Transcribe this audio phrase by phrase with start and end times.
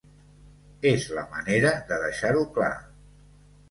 [0.93, 2.75] És la manera de deixar-ho clar.